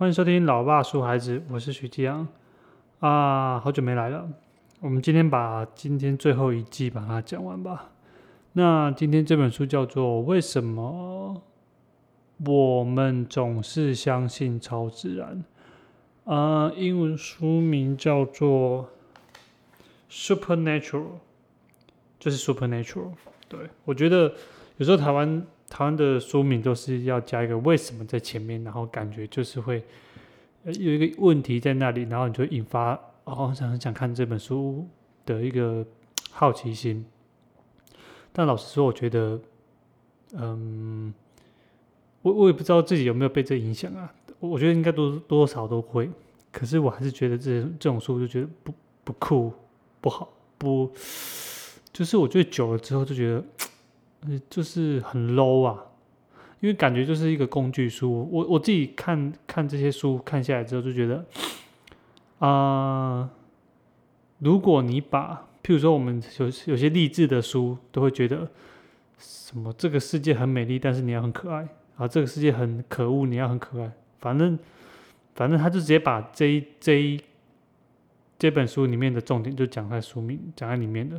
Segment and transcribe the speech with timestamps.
[0.00, 2.26] 欢迎收听《老爸说孩子》，我是徐继阳
[3.00, 4.26] 啊，好久没来了。
[4.80, 7.92] 我们今天把今天最后一季把它讲完吧。
[8.54, 11.42] 那今天这本书叫做《为什么
[12.46, 15.44] 我们总是相信超自然》
[16.34, 18.88] 啊，英文书名叫做
[20.34, 21.02] 《Supernatural》，
[22.18, 23.12] 就是 Supernatural。
[23.50, 24.32] 对我觉得
[24.78, 25.46] 有时候台湾。
[25.70, 29.82] 台湾的书名都是要加一个“为什么”在前面，然后感觉就是会
[30.64, 34.84] 有一个问题在那里，然后你就引发哦，想很想看这本书
[35.24, 35.86] 的一个
[36.32, 37.06] 好奇心。
[38.32, 39.40] 但老实说，我觉得，
[40.32, 41.14] 嗯，
[42.22, 44.12] 我我也不知道自己有没有被这影响啊。
[44.40, 46.10] 我觉得应该多多少都会，
[46.50, 49.52] 可是我还是觉得这这种书就觉得不不酷、
[50.00, 50.28] 不好、
[50.58, 50.90] 不，
[51.92, 53.44] 就是我觉得久了之后就觉得。
[54.50, 55.82] 就是很 low 啊，
[56.60, 58.28] 因为感觉就是一个工具书。
[58.30, 61.24] 我我自己看看这些书看下来之后，就觉得，
[62.38, 63.30] 啊，
[64.38, 68.46] 如果你把，譬如说我们有有些励志的书，都会觉得
[69.18, 71.66] 什么这个世界很美丽，但是你要很可爱
[71.96, 73.90] 啊，这个世界很可恶，你要很可爱。
[74.18, 74.58] 反正
[75.34, 77.18] 反正他就直接把这这
[78.38, 81.18] 这本书里面的重点就讲在书名讲在里面的。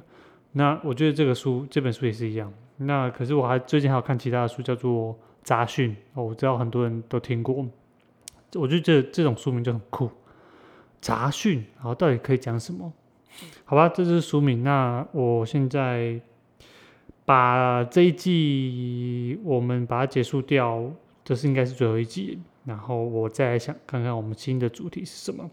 [0.54, 2.52] 那我觉得这个书这本书也是一样。
[2.78, 5.14] 那可是我还最近还有看其他的书，叫做
[5.44, 7.66] 《杂讯》哦，我知道很多人都听过。
[8.56, 10.08] 我觉得这这种书名就很酷，
[11.00, 12.92] 《杂讯》然后到底可以讲什么？
[13.64, 14.62] 好吧，这是书名。
[14.64, 16.20] 那我现在
[17.24, 20.92] 把这一季我们把它结束掉，
[21.24, 22.40] 这是应该是最后一季。
[22.66, 25.50] 然后我再来想看看我们新的主题是什么。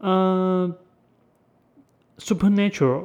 [0.00, 0.74] 嗯
[2.18, 3.04] ，Supernatural。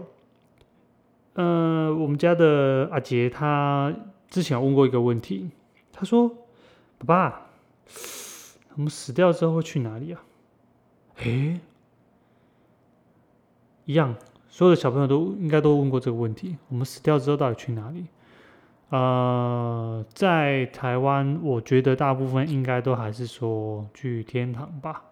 [1.35, 3.91] 呃，我们家的阿杰他
[4.29, 5.49] 之前问过一个问题，
[5.91, 6.29] 他说
[6.99, 7.47] ：“爸爸，
[8.75, 10.21] 我们死掉之后会去哪里啊？”
[11.23, 11.59] 诶，
[13.85, 14.15] 一样，
[14.47, 18.05] 所有的小朋友都应该都问过这个问题：我们死掉之后到底去哪里？
[18.89, 25.03] 呃，在台湾，我觉得大部分应该都还是说去天堂吧。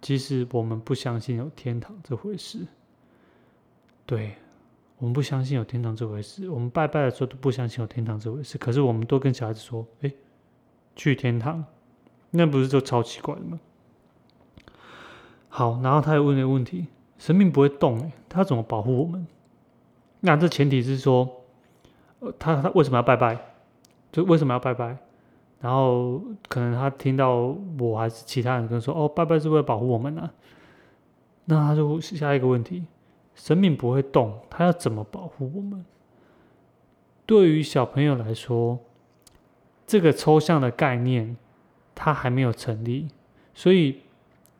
[0.00, 2.64] 其实我们不相信有天堂这回事。
[4.08, 4.32] 对。
[5.00, 8.58] 我们不相信有天堂这回事，我们拜拜的时候都不相信有天堂这回事。
[8.58, 10.12] 可是我们都跟小孩子说：“哎，
[10.96, 11.64] 去天堂，
[12.32, 13.60] 那不是就超奇怪的吗？”
[15.48, 19.24] 好，然后他又问了一个问题：生命不会动，哎，他怎么保护我们？
[20.18, 21.44] 那这前提是说，
[22.18, 23.38] 呃，他他为什么要拜拜？
[24.10, 24.98] 就为什么要拜拜？
[25.60, 30.28] 然后可能他听到我还是其他人跟说：“哦，拜拜是为了保护我们呢。”
[31.46, 32.84] 那他就下一个问题。
[33.38, 35.84] 生命不会动，它要怎么保护我们？
[37.24, 38.78] 对于小朋友来说，
[39.86, 41.36] 这个抽象的概念，
[41.94, 43.06] 他还没有成立，
[43.54, 44.00] 所以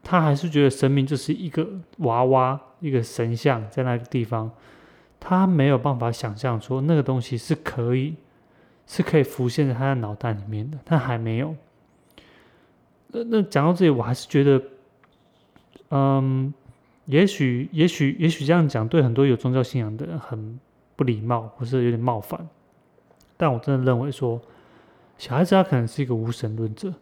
[0.03, 1.69] 他还是觉得生命就是一个
[1.99, 4.51] 娃娃，一个神像在那个地方，
[5.19, 8.15] 他没有办法想象说那个东西是可以，
[8.87, 11.57] 是可以浮现在他的脑袋里面的，他还没有。
[13.09, 14.63] 那那讲到这里，我还是觉得，
[15.91, 16.55] 嗯。
[17.09, 20.61] 也许，也许，也许这样讲对很多有宗教信仰的人很
[20.95, 22.47] 不礼貌，或是有点冒犯。
[23.39, 24.39] 但我真的认为说，
[25.17, 26.93] 小孩子他可能是一个无神论者，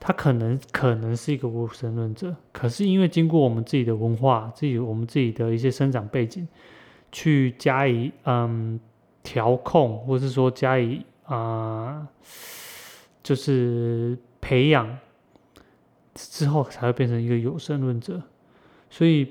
[0.00, 2.34] 他可能可能是一个无神论者。
[2.50, 6.48] 可是因为经过我们自己的文化，自己我们自己的一些生长背景，
[7.12, 8.80] 去加以嗯
[9.22, 12.08] 调控，或是说加以啊，
[13.22, 14.98] 就是培养
[16.14, 18.22] 之后，才会变成一个有神论者。
[18.94, 19.26] 所以，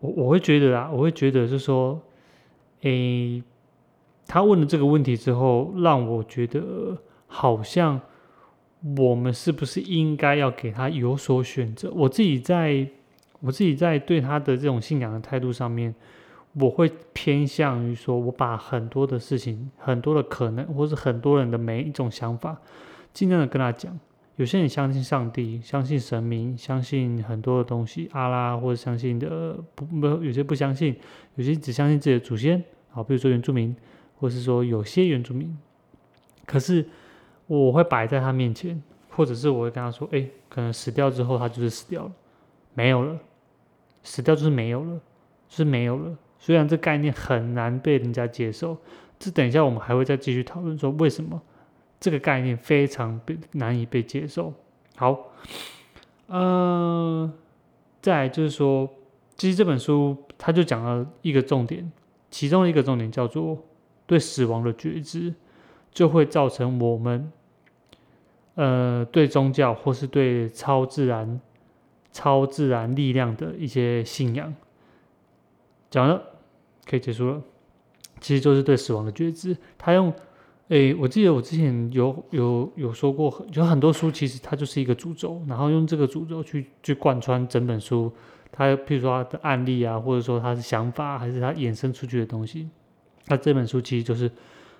[0.00, 2.02] 我我会觉得啊，我会觉得是说，
[2.80, 3.40] 诶，
[4.26, 6.98] 他问了这个问题之后，让我觉得
[7.28, 8.00] 好像
[8.96, 11.88] 我们是不是应该要给他有所选择？
[11.94, 12.84] 我自己在
[13.38, 15.94] 我自己在对他的这种信仰的态度上面，
[16.54, 22.60] 我会偏向于说，我把很多的事情、很多的可能，或是很多人的每一种想法，
[23.12, 23.96] 尽量的跟他讲。
[24.38, 30.94] 有些人相信上帝，相信神明，相信很多的东西，阿拉或者相信的不不，有有些不相信，
[31.34, 33.74] 有些只相信自己的祖先，好，比如说原住民，
[34.16, 35.58] 或是说有些原住民。
[36.46, 36.86] 可是
[37.48, 38.80] 我会摆在他面前，
[39.10, 42.12] 或者是我会跟他说，哎，可能死掉之后他就是死掉了，
[42.74, 43.18] 没有了，
[44.04, 45.00] 死掉就是没有了，
[45.48, 46.16] 就是没有了。
[46.38, 48.78] 虽然这概念很难被人家接受，
[49.18, 51.42] 这等一下我们还会再继续讨论说为什么。
[52.00, 54.52] 这个概念非常被难以被接受。
[54.96, 55.30] 好，
[56.26, 57.32] 呃，
[58.00, 58.88] 再就是说，
[59.36, 61.90] 其实这本书它就讲了一个重点，
[62.30, 63.58] 其中一个重点叫做
[64.06, 65.34] 对死亡的觉知，
[65.92, 67.32] 就会造成我们，
[68.54, 71.40] 呃，对宗教或是对超自然、
[72.12, 74.54] 超自然力量的一些信仰，
[75.90, 76.22] 讲了，
[76.84, 77.42] 可以结束了。
[78.20, 79.56] 其实就是对死亡的觉知。
[79.78, 80.12] 他用，
[80.68, 88.12] 诶，我记得我之前有有有说过，有很多书其实它就是一个诅咒，然后用这个诅咒去去贯穿整本书。
[88.52, 92.68] 它譬如说它的案例啊，或者说他的想法，还是他衍生出去的东西，
[93.28, 94.30] 那这本书其实就是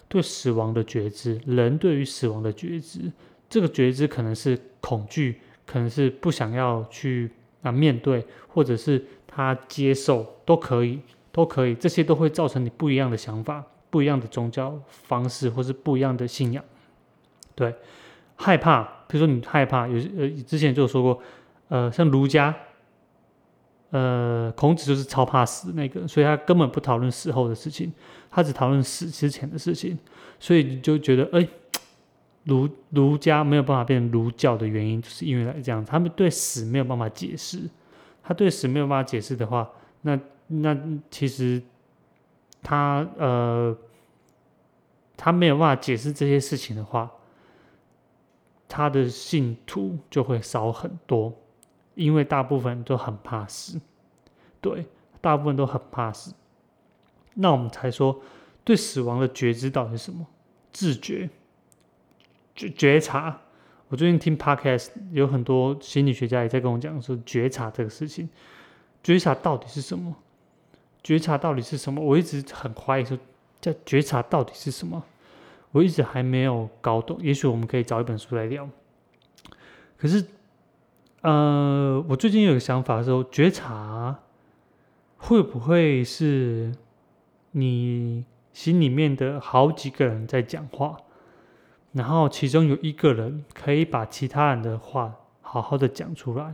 [0.08, 3.10] 对死亡的觉知，人对于死亡的觉知。
[3.48, 7.30] 这个觉知可能是恐惧，可能是不想要去
[7.62, 11.00] 啊面对，或者是他接受都可以，
[11.32, 16.64] 都可以，这些都会造成你不一样的想法，不一样的宗教方式，或是不一样的信仰。
[17.54, 17.74] 对，
[18.36, 21.22] 害怕，比如说你害怕，有呃之前就有说过，
[21.68, 22.54] 呃，像儒家，
[23.90, 27.92] 呃，孔子就是超怕死那个，所以他根本不讨论死后的事情，
[28.30, 29.98] 他只讨论死之前的事情，
[30.38, 31.48] 所以你就觉得，哎。
[32.44, 37.68] 儒儒家没有办法变成儒教的原因，就是因为来这样，他们对死没有办法解释。
[38.22, 39.70] 他对死没有办法解释的话，
[40.00, 40.74] 那那
[41.10, 41.62] 其实
[42.62, 43.76] 他呃，
[45.16, 47.10] 他没有办法解释这些事情的话，
[48.68, 51.32] 他的信徒就会少很多，
[51.94, 53.80] 因为大部分都很怕死。
[54.60, 54.86] 对，
[55.20, 56.34] 大部分都很怕死。
[57.34, 58.20] 那我们才说，
[58.64, 60.26] 对死亡的觉知到底是什么？
[60.72, 61.30] 自觉。
[62.54, 63.40] 觉觉察，
[63.86, 68.28] 我最近听 podcast，有很多心理学家也在跟我讲说觉察这个事情。
[69.00, 70.16] 觉察到底是什么？
[71.08, 72.04] 觉察到底是什么？
[72.04, 73.16] 我一直很怀疑说，
[73.62, 75.02] 叫觉察到底是什么？
[75.72, 77.18] 我一直还没有搞懂。
[77.22, 78.68] 也许我们可以找一本书来聊。
[79.96, 80.22] 可是，
[81.22, 84.18] 呃，我最近有个想法说，觉察
[85.16, 86.74] 会不会是
[87.52, 90.98] 你心里面的好几个人在讲话？
[91.92, 96.52] 然后其中有一个人可以把其他人的话好好的讲出来，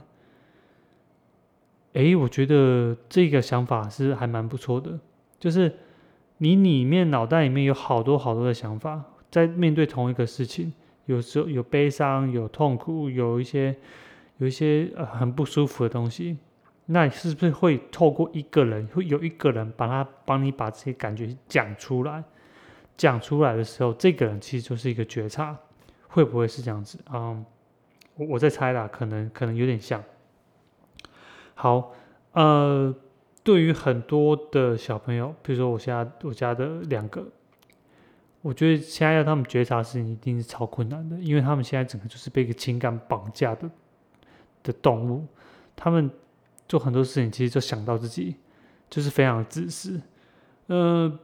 [1.94, 4.99] 诶，我觉得这个想法是还蛮不错的。
[5.41, 5.73] 就是
[6.38, 10.73] 你里面脑袋里面有好多好多的想法，在面对同一个事情，
[11.06, 13.75] 有时候有悲伤、有痛苦、有一些
[14.38, 16.37] 有一些呃很不舒服的东西，
[16.87, 22.25] 那是不是会透过一个人，会有一个人把他帮你把这些感觉讲出来？
[22.96, 25.56] 讲出来的时候，这个人其实就是一个觉察，
[26.08, 27.37] 会不会是这样子啊？
[28.17, 30.02] 我我在猜啦，可能可能有点像。
[31.55, 31.93] 好，
[32.33, 32.95] 呃，
[33.43, 37.27] 对于很多的小朋友，比如说我现在我家的两个，
[38.43, 43.71] 我觉得现在要他们觉察事情一定是超困难的，因为他们现在整个就是被一个情感绑架的
[44.62, 45.27] 的动物，
[45.75, 46.11] 他们
[46.69, 48.37] 做很多事情其实就想到自己，
[48.91, 50.01] 就是非常自私，
[50.67, 51.19] 呃。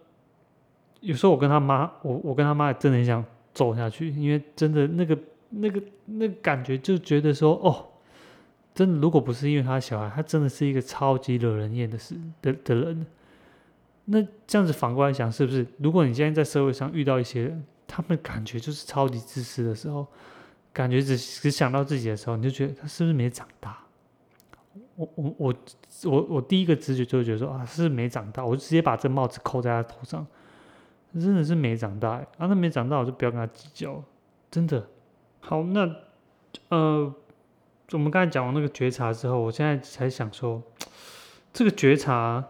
[1.03, 3.25] 有时候我跟他妈，我我跟他妈真的很想
[3.55, 5.19] 走下去，因为真的那个
[5.49, 7.88] 那个那感觉，就觉得说，哦，
[8.75, 13.06] 真的，如果不是因为他小孩，他真的是一个超级惹人厌的事的的人。
[14.06, 15.67] 那这样子反过来想，是不是？
[15.78, 20.06] 如果你现在在社会上遇到一些人，他们感觉就是超级自私的时候，
[20.72, 23.78] 感觉只只想到自己的时候，你就觉得他是不是没长大？
[24.96, 25.55] 我我我
[26.05, 28.44] 我我第一个直觉就觉得说啊，是没长大？
[28.44, 30.26] 我就直接把这帽子扣在他头上。
[31.12, 34.00] 真的是没长大，啊，那没长大我就不要跟他计较，
[34.49, 34.87] 真的。
[35.40, 35.93] 好，那
[36.69, 37.12] 呃，
[37.93, 40.63] 我们刚才讲完那个觉察之后，我现在才想说，
[41.53, 42.44] 这个觉察，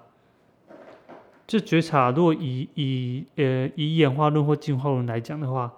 [1.47, 5.73] 这觉察，如果以以呃以演化论或进化论来讲的话，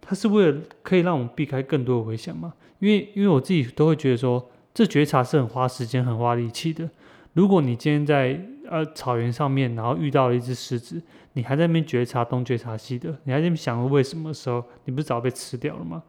[0.00, 2.54] 它是为了可以让我们避开更多的危险嘛？
[2.78, 6.88] 因为因为我自己都会觉得说，这觉察是很花时间、很花力气的。
[7.32, 11.02] 如果你今天在呃草原上面，然后遇到了一只狮子。
[11.34, 16.02] 你还在那边觉察东觉察西的，你还在那边想为什么的时候，你不是早被吃掉了吗？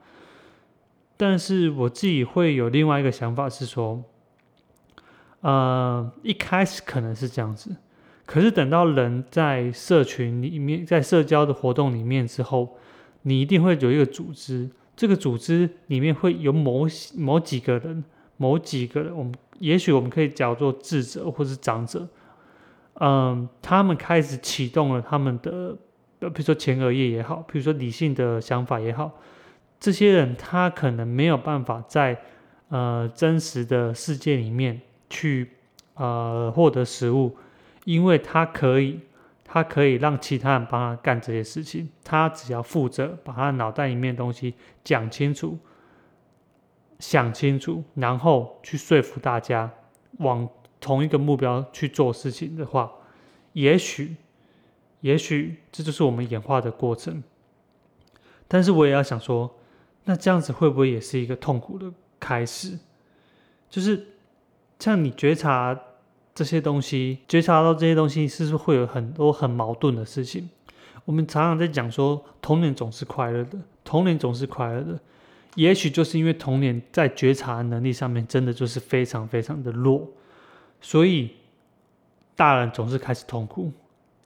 [1.21, 4.01] 但是我自己会有另外一个想法是说，
[5.41, 7.75] 呃，一开始可能是这样子，
[8.25, 12.77] 可是等到人在社群里面，在社交的活动里面之后，
[13.23, 18.01] 你一定会有一个组织，这个组织里面会有某某几个人，
[18.37, 22.07] 某几个人，我们也许我们可以叫做智者或是长者。
[23.01, 25.77] 嗯，他们开始启动了他们的，
[26.19, 29.11] 呃，比如说前额叶也好，比如说理性的想法也好，
[29.79, 32.21] 这些人他可能没有办法在
[32.69, 35.51] 呃真实的世界里面去
[35.95, 37.37] 呃获得食物，
[37.85, 38.99] 因为他可以，
[39.43, 45.57] 他可以让其他人帮他干这些事情，他只要负责把他脑袋里面的东西讲清楚、
[46.99, 49.71] 想清楚，然后去说服大家
[50.17, 50.47] 往。
[50.81, 52.89] 同一个目标去做事情的话，
[53.51, 54.15] 也许，
[55.01, 57.21] 也许这就是我们演化的过程。
[58.47, 59.58] 但是我也要想说，
[60.09, 61.85] 那这样子会不会也是一个痛苦的
[62.19, 62.75] 开始？
[63.69, 64.07] 就是
[64.79, 65.79] 像你觉察
[66.33, 70.49] 这些东西，觉察到这些东西，是不是会有很多很矛盾的事情？
[71.05, 74.99] 我们常常在讲说，童年总是快乐的，童年总是快乐的。
[75.53, 80.07] 也许就是因为童年在觉察能力上面真的就是非常非常的弱，
[80.81, 81.29] 所以
[82.35, 83.71] 大人总是开始痛苦。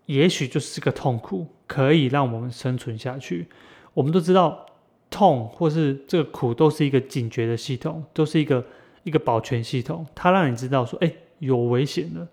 [0.05, 3.49] 也许就是这个痛苦可以让我们生存下去。
[3.93, 4.65] 我们都知道，
[5.13, 8.65] 痛或是这个苦都是一个警觉的系统，都是一个
[9.03, 12.27] 一个保全系统，它让你知道说，哎，有危险的，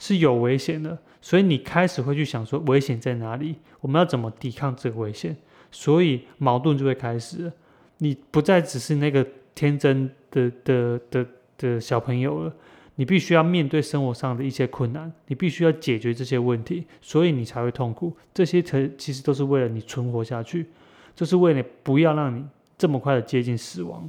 [0.00, 0.98] 是有危险的。
[1.22, 3.54] 所以你开始会去想说，危险在哪里？
[3.80, 5.36] 我们要怎么抵抗这个危险？
[5.70, 7.52] 所以矛盾就会开始。
[7.98, 9.24] 你不再只是那个
[9.54, 11.26] 天真的的的
[11.56, 12.52] 的小朋友了，
[12.96, 18.14] 你必须要面对生活上的一些困难，你必须要解决这些问题，所以你才会痛苦。
[18.34, 20.66] 这些才其实都是为了你存活下去，
[21.14, 22.44] 就是为了不要让你
[22.76, 24.08] 这么快的接近死亡。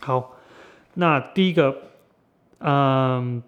[0.00, 0.36] 好，
[0.94, 1.76] 那第一个，
[2.58, 3.42] 嗯，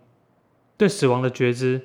[0.76, 1.80] 对死亡的觉知，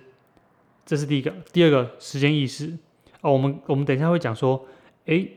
[0.86, 1.34] 这是第一个。
[1.52, 2.78] 第二个，时间意识。
[3.22, 4.68] 哦，我们我们等一下会讲说，
[5.06, 5.32] 诶。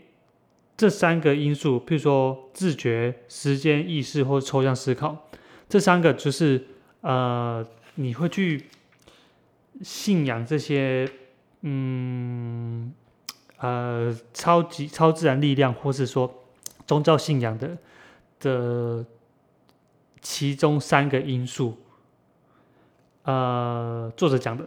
[0.77, 5.29] 这三个因素，譬如说自觉、时间、意识或抽象思考，
[5.69, 6.69] 这三个就是
[7.01, 7.67] 呃，
[7.97, 8.67] 你会去
[9.83, 11.11] 信仰这些
[11.63, 12.95] 嗯
[13.59, 16.45] 呃超级超自然力量，或是说
[16.87, 17.77] 宗教信仰的
[18.41, 19.05] 的
[20.21, 21.77] 其中三个因素。
[23.23, 24.65] 呃，作者讲的，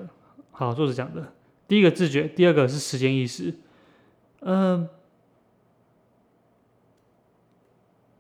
[0.52, 1.34] 好，作者讲的，
[1.68, 3.56] 第一个自觉，第二个是时间意识，
[4.42, 4.88] 嗯。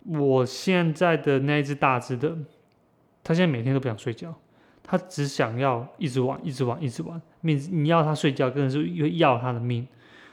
[0.04, 2.36] 我现在的那只大只的，
[3.24, 4.34] 它现在每天都不想睡觉，
[4.82, 7.22] 它只想要一直玩，一直玩，一直玩。
[7.42, 9.88] 命你要它睡觉，更是要它的命。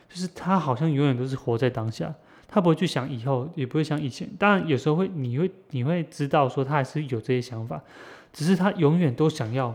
[0.09, 2.15] 就是他好像永远都是活在当下，
[2.47, 4.29] 他不会去想以后，也不会想以前。
[4.39, 7.83] 当然有时候会，你会你会知道说他还是有这些想法，
[8.33, 9.75] 只是他永远都想要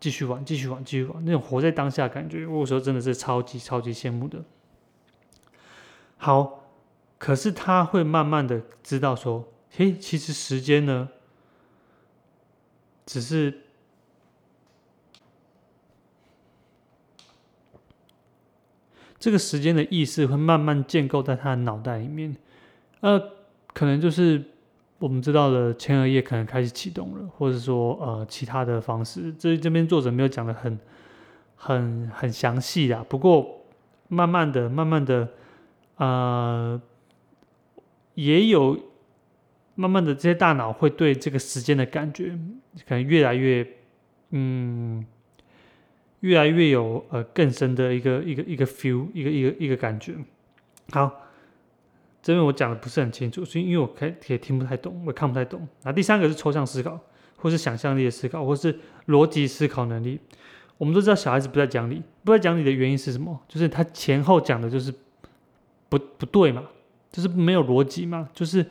[0.00, 1.24] 继续玩，继续玩，继续玩。
[1.24, 4.42] 那种活在当下感觉，我说真的是超级超级羡慕的。
[6.16, 6.60] 好。
[7.18, 11.08] 可是他会慢慢的知道说，嘿，其实时间呢，
[13.06, 13.62] 只是
[19.22, 22.36] 这个时间的意识会慢慢建构在他的脑袋里面，
[23.02, 23.22] 呃，
[23.72, 24.42] 可能就是
[24.98, 30.76] 我们知道的前额叶可能开始启动了，或者说呃其他的方式，这这边作者没有讲的很
[31.54, 33.64] 很很详细啊，不过
[34.08, 35.28] 慢慢的、慢慢的，
[35.98, 36.82] 呃。
[38.14, 38.78] 也有
[39.74, 42.38] 慢慢的，这些大脑会对这个时间的感觉，
[42.86, 43.66] 可能越来越，
[44.32, 45.02] 嗯，
[46.22, 50.14] 越来越有呃更深的一个一个一个 feel，一个一个一个感觉。
[50.90, 51.08] 好，
[52.20, 55.68] 这边我讲的不是很清楚，所以因为我开也听不太懂，我看不太懂。
[55.84, 56.98] 那第三个是抽象思考，
[57.36, 58.76] 或是想象力的思考，或是
[59.06, 60.18] 逻辑思考能力。
[60.78, 63.40] 我们都知道小孩子不在讲理，不在讲理的原因是什么？
[63.46, 64.92] 就是他前后讲的就是
[65.88, 66.64] 不不对嘛。
[67.12, 68.64] 就是没有逻辑嘛，就是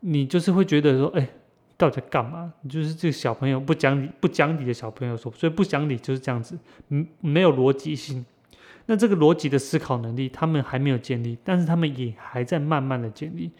[0.00, 1.26] 你就是会觉得说，哎，
[1.78, 2.52] 到底在干嘛？
[2.60, 6.58] 你就是这个小朋友不讲理、不讲理的小朋友说，所以不讲理就是这样子，
[6.88, 8.26] 嗯，没有逻辑性。
[8.86, 13.50] 那这个逻辑的思考能力，他们还没有建立，但是他们也还在慢慢的建立。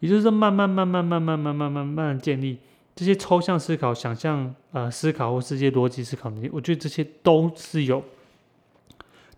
[0.00, 2.58] 也就是说，慢慢、慢慢、慢慢、慢慢、慢慢建立
[2.94, 8.04] 这些抽象思考、想象呃思考或世界逻辑思考能力，我觉得这些都是有，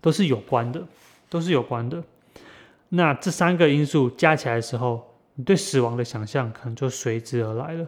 [0.01, 0.85] 都是有关的，
[1.29, 2.03] 都是有关的。
[2.89, 5.05] 那这三个因素加起来的时候，
[5.35, 7.87] 你对死亡的想象可能就随之而来了。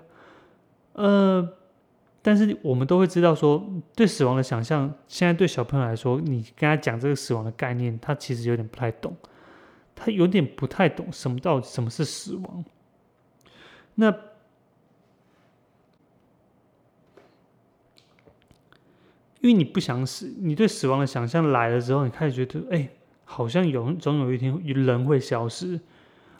[1.00, 1.50] 呃，
[2.22, 3.66] 但是我们都会知道说，
[3.96, 9.16] 对死亡的想象，现在对小朋友来说，你跟他讲这个死亡的概念，他其实有点不太懂，
[9.96, 12.66] 他有点不太懂什么到底什么是死亡。
[13.96, 14.10] 那
[19.40, 22.90] 因为你不想死，你对死亡的想象来了之后，你开始觉得，哎。
[23.32, 25.80] 好像有总有一天人会消失，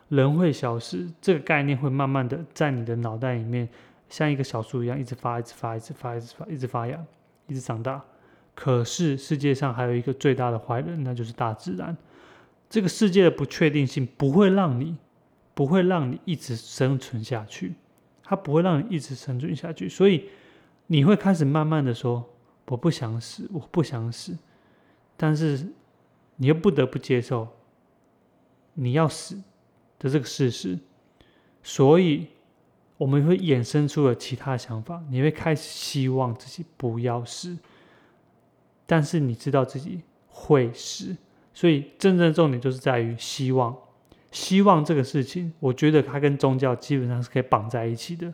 [0.08, 3.68] 人会消失，这个概念会慢慢的在你的脑袋里面
[4.10, 7.02] 像一个小树一样，一直发，一直发，一直发，一直发，一直发芽，
[7.46, 8.04] 一直长大。
[8.54, 11.96] 可是世界上还有一个最大的坏人，那就是大自然。
[12.68, 14.94] 这个世界的不确定性不会让你，
[15.54, 17.74] 不会让你一直生存下去，
[18.22, 19.88] 它不会让你一直生存下去。
[19.88, 20.28] 所以
[20.88, 22.28] 你会开始慢慢的说
[22.68, 24.36] ：“我不想死，我不想死。”
[25.16, 25.66] 但是。
[26.42, 27.46] 你又不得不接受
[28.72, 29.36] 你要死
[29.98, 30.78] 的这个事实，
[31.62, 32.28] 所以
[33.00, 35.02] 我们会衍生出了其他想法。
[35.08, 37.56] 你会开始希望自己不要死，
[38.84, 41.16] 但是你知道自己会死，
[41.54, 43.74] 所以真正的重点就是在于希望。
[44.30, 48.30] 希望这个事情，我觉得它跟宗教基本上是可以绑在一起的。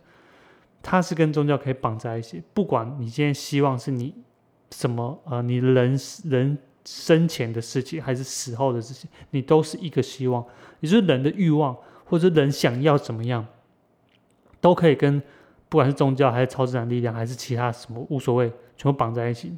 [0.83, 4.13] 它是跟宗教可以绑在一起，不管你今天希望是你
[4.73, 10.45] 什么呃，你人人生前的事情还是死后的事情，你都是一个希望，
[10.81, 13.47] 也就是人的欲望或者人想要怎么样，
[14.67, 15.23] 都可以跟
[15.69, 19.57] 不管是宗教还是超自然力量还是其他什么无所谓，全部绑在一起。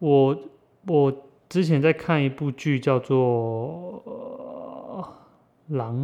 [0.00, 0.36] 我
[0.88, 1.14] 我
[1.48, 4.02] 之前在看一部剧叫做
[5.76, 5.96] 《狼》。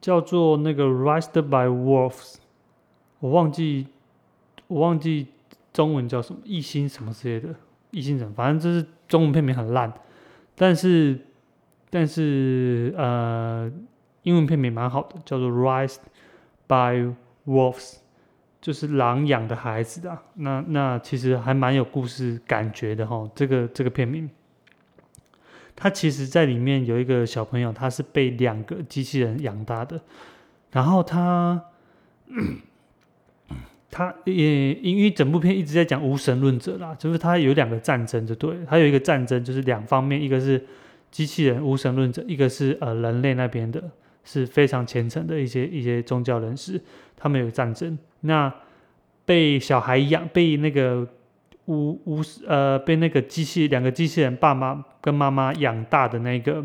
[0.00, 2.34] 叫做那个《Raised by Wolves》，
[3.20, 3.86] 我忘记
[4.66, 5.28] 我忘记
[5.72, 7.54] 中文叫什么“异星”什么之类的
[7.90, 9.90] ，“异星”什么，反正就是中文片名很烂，
[10.54, 11.18] 但是
[11.94, 13.70] 但是呃，
[14.24, 15.98] 英文片名蛮好的，叫做《Rise
[16.66, 17.14] by
[17.46, 17.92] Wolves》，
[18.60, 24.28] 就是狼养的孩子的，那那其实还蛮有故事感觉的哈，这个这个片名。
[25.76, 30.00] 他其实，在里面有一个小朋友，他是被两个机器人养大的。
[30.72, 31.62] 然后他，
[33.88, 40.66] 他也因为整部片一直在讲无神论者啦，就是他有两个战争，就对，他有一个战争，就是两方面，一个是
[41.14, 43.80] 机器人无神论者，一个是呃人类那边的，
[44.24, 46.82] 是非常虔诚的一些一些宗教人士，
[47.16, 47.96] 他们有战争。
[48.22, 48.52] 那
[49.24, 51.06] 被小孩养，被那个。
[51.66, 56.62] 无无呃，被那个机器两个机器人爸妈跟妈妈养大的那个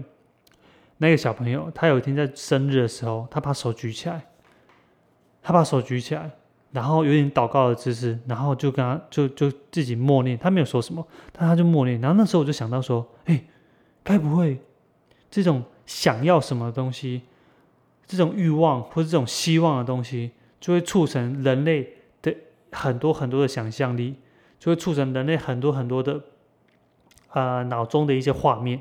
[0.97, 4.25] 那个小朋友，他有一天在生日的时候，他把手举起来，
[5.41, 6.29] 他把手举起来，
[6.73, 12.01] 然后有点祷告的姿势，然后就跟他就就自己默念，他没有说什么，但他就默念。
[12.01, 13.41] 然后那时候我就想到说，哎，
[14.09, 14.59] 该不会
[15.29, 17.21] 这种想要什么东西，
[18.07, 22.35] 这种欲望或者这种希望的东西，就会促成人类的
[22.71, 24.15] 很多很多的想象力。
[24.59, 26.21] 就会促成人类很多很多的，
[27.29, 28.77] 呃，脑中的一些画面，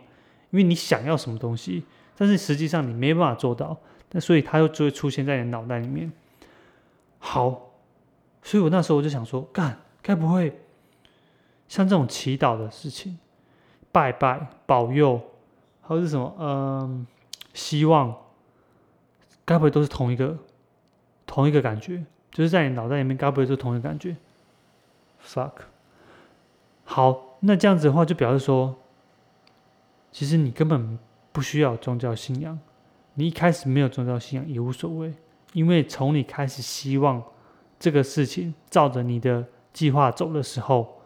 [0.51, 1.85] 因为你想要什么东西，
[2.17, 3.79] 但是实际上你没办法做到，
[4.11, 6.11] 那所以它又就会出现在你脑袋里面。
[7.21, 7.75] 好，
[8.43, 10.59] 所以我那时候我就想说，干，该不会
[11.69, 13.17] 像这种祈祷的事情，
[13.99, 15.21] 拜拜保佑，
[15.83, 17.05] 还是什么，嗯，
[17.53, 18.17] 希望，
[19.45, 20.39] 该不会都是同一个
[21.27, 24.17] 同一个感觉，就是在你脑袋里面，该不会是同一个感觉
[25.21, 25.51] ？fuck，
[26.85, 28.77] 好，那这样子的话，就表示说，
[30.13, 30.97] 其实你根本
[31.33, 32.57] 不需要宗教信仰，
[33.15, 35.13] 你一开始没有宗教信仰也无所谓，
[35.55, 37.21] 因为从你开始希望
[37.81, 41.01] 这个事情照着你的计划走的时候，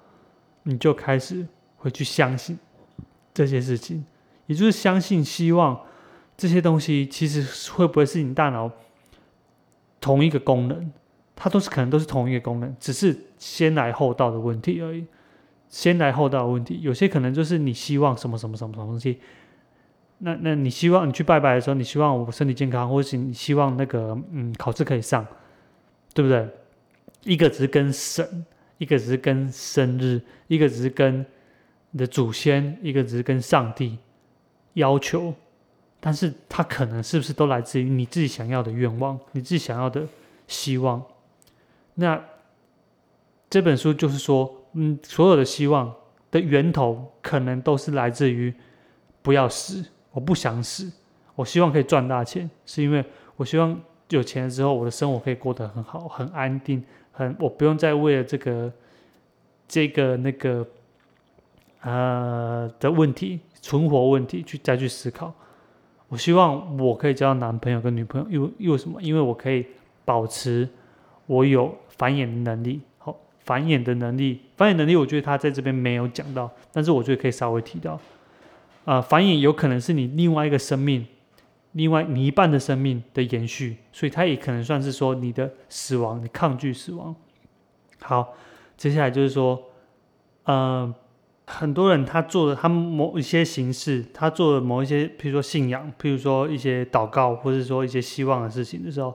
[0.64, 2.58] 你就开始会去相信。
[3.34, 4.04] 这些事情，
[4.46, 5.80] 也就是相信、希望
[6.36, 8.70] 这些东西，其实会不会是你大脑
[10.00, 10.92] 同一个功能？
[11.34, 15.04] 它都是可能都是同一个功能，只是先来后到的问题而已。
[15.68, 19.18] 先来后到的问题，有些可能就是你希望什么什么什么什么东西。
[20.18, 25.26] 那那你希望你去拜拜的时候，你希望我身体健康，或是你希望那个嗯考试可以上，
[26.12, 26.46] 对不对？
[27.24, 28.44] 一个只是跟神，
[28.76, 31.24] 一个只是跟生日，一个只是跟
[31.92, 33.96] 你的祖先，一个只是跟上帝
[34.74, 35.32] 要求。
[36.04, 40.04] 但是它可能是不是都来自于你自己想要的愿望，你自己想要的
[40.48, 41.00] 希望？
[41.94, 42.20] 那
[43.48, 45.94] 这本书就是说，嗯，所有的希望
[46.32, 48.52] 的源头可能都是来自于
[49.22, 50.90] 不要死，我不想死，
[51.36, 53.04] 我希望可以赚大钱，是因为
[53.36, 58.72] 我希望有钱了之后，我的生活可以过得很好，很安定，很我不用再为了这个
[59.68, 60.66] 这个那个
[61.82, 65.32] 呃的问题存活问题去再去思考。
[66.08, 69.00] 我希望我可以交到男朋友跟女朋友，因为因为什么？
[69.00, 69.66] 因为我可以
[70.04, 70.68] 保持
[71.26, 71.72] 我有。
[71.98, 78.00] 繁衍的能力，好，繁衍的能力，繁衍能力，我觉得他在这边没有讲到，但是我觉得可以稍微提到，
[78.86, 81.06] 啊，繁衍有可能是你另外一个生命，
[81.72, 87.14] 另外你一半的生命的延续，所以它也可能算是说你的死亡，你抗拒死亡。
[88.00, 88.34] 好，
[88.76, 89.62] 接下来就是说，
[90.44, 90.92] 呃，
[91.46, 99.14] 很多人他做的他某一些形式，他做的某一些，譬如说信仰，譬如说一些祷告，或者说一些希望的事情的时候，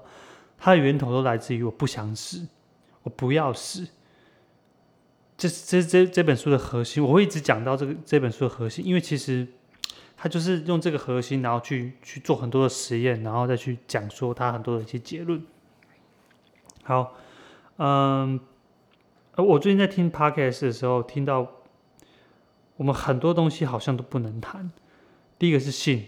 [0.58, 2.48] 它的源头都来自于我不想死。
[3.04, 3.88] 我不要死，
[5.38, 9.48] 这这这这本书的核心，我会一直讲到这个这本书的核心，因为其实
[10.18, 15.42] 他就是用这个核心，然后去去做很多的实验，然后再去讲说他很多的一些结论。
[16.84, 17.16] 好，
[17.78, 18.38] 嗯，
[19.38, 21.50] 我最近在听 podcast 的时候，听到
[22.78, 24.72] 我们很多东西好像都不能谈。
[25.38, 26.06] 第一个是性，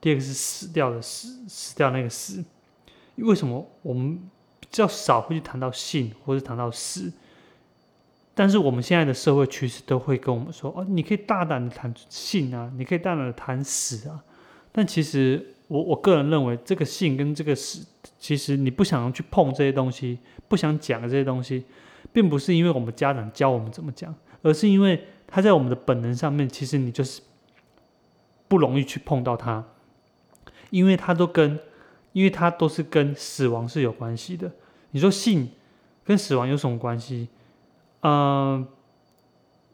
[0.00, 2.44] 第二个是死掉的死，死掉那个死。
[3.16, 4.16] 为什么我们
[4.60, 4.68] 比？
[4.72, 7.12] 较少会去谈到性，或者谈到死，
[8.34, 14.24] 但是我们现在的社会趋势都会跟我们说，哦，你可以大胆的谈性啊，你可以大胆的谈死啊。
[14.72, 17.86] 但其实我我个人认为，这个性跟这个死，
[18.18, 21.66] 其实你不想要去碰这些东西，不想讲这些东西，
[22.10, 27.22] 并不是因为我们家长教我们怎么讲，而是因为它在我们的本能上面，其实你就是
[28.48, 29.64] 不容易去碰到它，
[30.68, 31.58] 因为它都跟，
[32.12, 34.52] 因为它都是跟死亡是有关系的。
[34.90, 35.48] 你说性
[36.04, 37.28] 跟死亡有什么关系？
[38.02, 38.68] 嗯，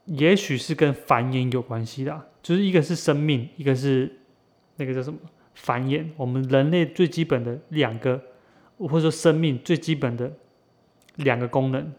[0.05, 4.21] 也许是跟繁衍有关系的，就是一个是生命，一个是
[4.77, 5.19] 那个叫什么
[5.55, 6.07] 繁衍。
[6.17, 8.23] 我们人类最基本的两个，
[8.79, 10.31] 或者说生命最基本的
[11.17, 11.93] 两个功能，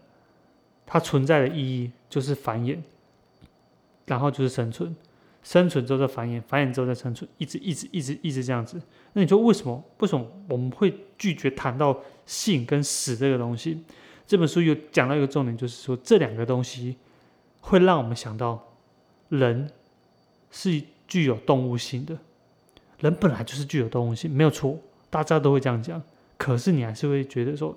[0.86, 2.78] 它存在的意义就是繁衍，
[4.10, 4.92] 然后就是生存，
[5.40, 8.82] 生存之后再繁衍，繁衍之后再生存，一直一直一直一直这样子。
[9.12, 9.80] 那你说为什么？
[10.00, 11.96] 为什么我们会拒绝谈到
[12.26, 13.84] 性跟死这个东西？
[14.26, 16.96] 这本书有讲到一个重点，就是说这两个东西
[17.60, 18.74] 会让我们想到
[19.28, 19.70] 人
[20.50, 22.18] 是具有动物性的，
[22.98, 24.76] 人本来就是具有动物性，没有错，
[25.08, 26.02] 大家都会这样讲。
[26.36, 27.76] 可是你还是会觉得说，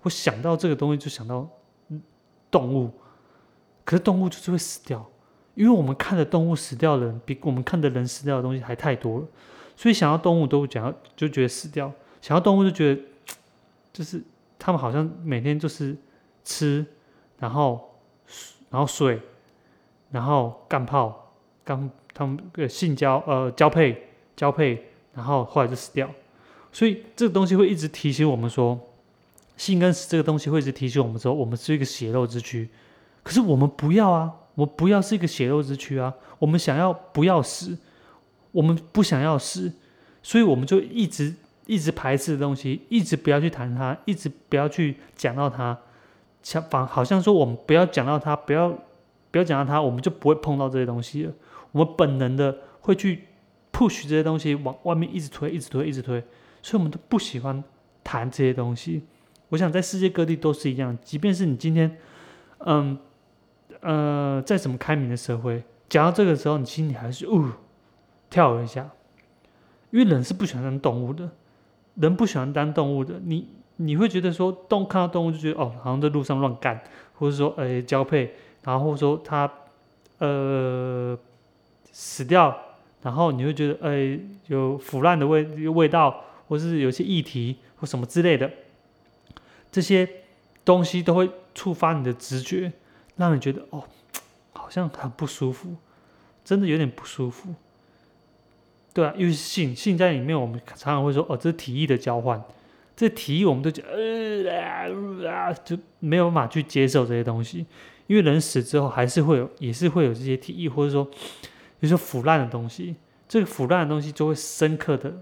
[0.00, 1.46] 我想到这个东西就想到
[2.50, 2.90] 动物，
[3.84, 5.06] 可是动物就是会死掉，
[5.58, 9.26] 因为我们看的动物死掉的人比我们看的人死掉的东西还太多了，
[9.76, 11.92] 所以想要动物都讲要就觉得死掉，
[12.22, 13.02] 想要动物就觉得
[13.92, 14.22] 就是。
[14.60, 15.96] 他们好像每天就是
[16.44, 16.84] 吃，
[17.38, 17.94] 然后
[18.70, 19.20] 然后睡，
[20.10, 21.32] 然后干炮，
[21.64, 24.82] 干他们呃性交呃交配交配，
[25.14, 26.10] 然后后来就死掉。
[26.72, 28.76] 所以这个东西会一直提醒我们说，
[29.56, 32.68] 性跟死这个东西会一直提醒我们说，我们是一个血肉之躯。
[33.22, 37.78] 可是我们不要啊，我不要是一个血肉之躯啊，我们想要不要死，
[38.50, 39.72] 我们不想要死，
[40.22, 41.34] 所以我们就一直。
[41.68, 45.76] 一直排斥的东西，一直不要去谈它，一直不要去讲到它，
[46.42, 48.70] 像反好像说我们不要讲到它，不要
[49.30, 51.32] 不要讲到它，我们就不会碰到这些东西了。
[51.72, 53.24] 我们本能的会去
[53.70, 56.24] push 这些东西往外面一直推，一直推，一直推，
[56.62, 57.62] 所以我们都不喜欢
[58.02, 59.02] 谈这些东西。
[59.50, 61.98] 我想在世界各地都是一样，即便是你今天，
[62.60, 62.98] 嗯
[63.80, 67.46] 呃，在什么开明的社会，讲到这个时候，你心里还是呜
[68.28, 68.90] 跳了一下，
[69.90, 71.30] 因为人是不喜欢当动物的。
[71.94, 76.80] 人不喜欢当动物的，你你会觉得说动看到动物就觉得哦，好像在路上乱干，
[77.18, 79.50] 或者说诶交配，然后或者说它
[80.18, 81.18] 呃
[81.90, 82.56] 死掉，
[83.02, 88.48] 然后你会觉得诶有腐烂的味味道，或是有些议题或什么之类的，
[89.72, 90.08] 这些
[90.64, 92.72] 东西都会触发你的直觉，
[93.18, 93.84] 让你觉得哦
[94.54, 95.76] 好像很不舒服，
[96.42, 97.54] 真的有点不舒服。
[98.94, 102.42] 对啊，因为性性在里面，我们常常会说哦，这是提议的交换。
[102.96, 107.66] 这提议我们都觉得呃啊，就没有办法去接受这些东西。
[108.08, 112.96] 因为人死之后还是会有，也是会有这些提议，或者说比如说腐烂的东西。
[113.28, 115.12] 这个腐烂的东西就会深刻的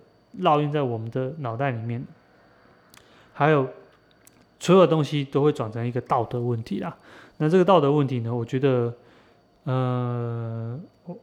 [0.40, 2.02] 烙印在我们的脑袋里面。
[3.32, 3.68] 还有
[4.60, 6.96] 所有东西都会转成一个道德问题啦。
[7.38, 8.94] 那这个道德问题呢，我觉得，
[9.64, 11.16] 呃，我。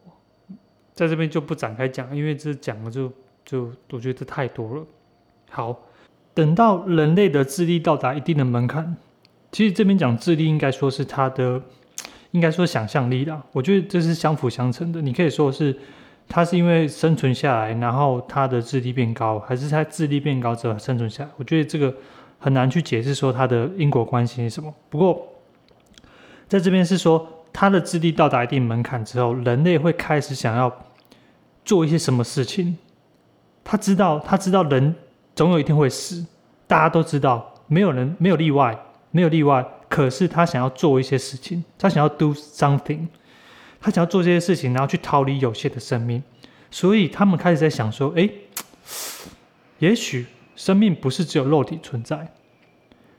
[0.96, 3.12] 在这边就不展开讲，因为这讲了就
[3.44, 4.86] 就我觉得太多了。
[5.50, 5.76] 好，
[6.36, 8.96] 等到人类的智力到达一定的门槛，
[9.52, 11.60] 其实这边讲智力应该说是他的，
[12.30, 13.44] 应该说想象力啦。
[13.54, 15.02] 我觉得这是相辅相成的。
[15.02, 15.76] 你可以说是
[16.30, 21.30] 他是因为生存下来，然后他的智力变高，还是他智力变高之后生存下来？
[21.38, 21.92] 我觉得这个
[22.38, 24.72] 很难去解释说他的因果关系是什么。
[24.92, 25.28] 不过
[26.54, 27.28] 在这边是说。
[27.56, 30.76] 他的智力到达一定门槛之后，人类会开始想要
[31.64, 32.76] 做一些什么事情。
[33.64, 34.96] 他知道，他知道人
[35.36, 36.26] 总有一天会死，
[36.66, 38.76] 大家都知道，没有人没有例外，
[39.12, 39.64] 没有例外。
[39.88, 43.06] 可是他想要做一些事情，他想要 do something，
[43.80, 46.24] 他想要做这些事情，然后去逃离有限的生命。
[46.72, 48.28] 所以他们开始在想说：，哎，
[49.78, 52.34] 也许生命不是只有肉体存在，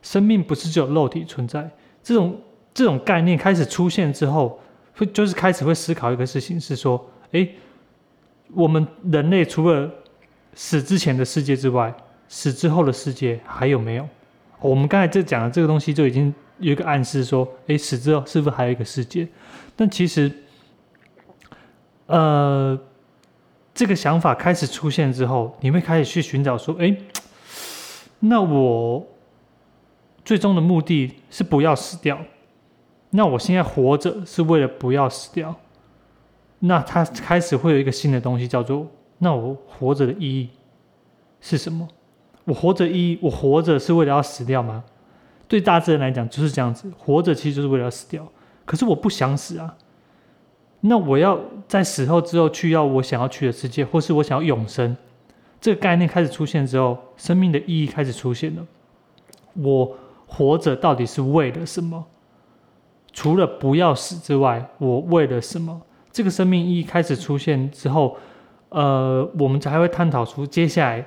[0.03, 1.71] 生命不是只有肉体存在，
[2.03, 2.37] 这种。
[2.75, 4.61] 这种概念开始出现之后，
[4.97, 7.49] 会就是开始会思考一个事情，是说，哎，
[8.53, 9.89] 我们人类除了
[10.55, 11.95] 死之前的世界之外，
[12.29, 14.09] 死之后的世界还有没有？
[14.61, 19.29] 我们刚才在讲的这个东西就已经有一个暗示，说，哎，死之后是不是还有一个世界？
[19.77, 20.33] 但其实，
[22.07, 22.77] 呃，
[23.73, 26.97] 这个想法开始出现之后，你会开始去寻找说，哎，
[28.21, 29.07] 那我
[30.25, 32.19] 最终的目的是不要死掉。
[33.17, 35.55] 那我现在活着是为了不要死掉，
[36.59, 40.51] 那他开始会有一个新的东西叫做，那我活着的意义
[41.41, 41.87] 是什么？
[42.45, 44.83] 我活着意义，我活着是为了要死掉吗？
[45.47, 48.27] 对大自然来讲就是这样子，活着其实就是为了要死掉。
[48.65, 49.77] 可是我不想死啊。
[50.81, 54.97] 那我要在死后之后去要我想要去的世界，或是我想要永生，
[55.61, 58.67] 这个概念开始出现之后，生命的意义开始出现了。
[59.55, 59.97] 我
[60.27, 62.05] 活着到底是为了什么？
[63.15, 65.81] 除了不要死之外，我为了什么？
[66.13, 68.19] 这个生命意义开始出现之后，
[68.69, 71.07] 呃，我们才会探讨出接下来，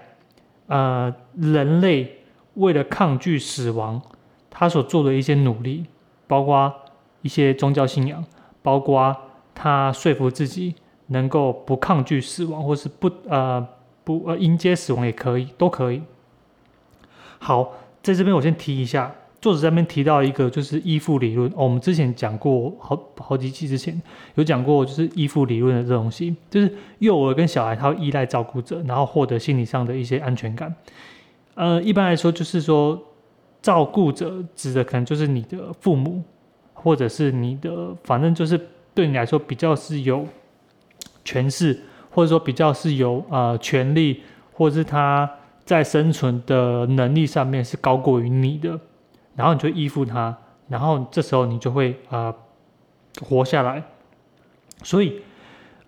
[0.66, 2.24] 呃，人类
[2.56, 4.02] 为了抗拒死亡，
[4.50, 5.86] 他所做的一些努力，
[6.26, 6.74] 包括
[7.22, 8.26] 一些宗教信仰，
[8.64, 9.16] 包括。
[9.60, 10.76] 他说服自己
[11.08, 13.68] 能够不抗拒死亡，或是不呃
[14.04, 16.04] 不呃迎接死亡也可以，都可以。
[17.40, 19.16] 好，在这边我先提一下，
[19.48, 24.00] 作者这边提到一个就是依附理论，我们之前讲过好好几期之前
[24.36, 30.76] 有讲过，就是依附理论的这东西，就是幼儿跟小孩他会依赖照顾者，然后获得心理上的一些安全感。
[31.56, 33.02] 呃，一般来说就是说，
[33.62, 36.22] 照顾者指的可能就是你的父母，
[36.74, 38.60] 或者是你的，反正就是。
[38.98, 40.26] 对你来说比较是有
[41.24, 41.80] 权势，
[42.10, 45.30] 或者说比较是有呃权利，或者是他
[45.64, 48.80] 在生存的能力上面是高过于你的，
[49.38, 50.36] 然后你就依附他，
[50.68, 52.36] 然后这时候你就会啊
[53.22, 53.82] 活下来。
[54.84, 55.22] 所以